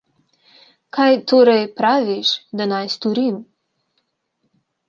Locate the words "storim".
2.97-3.39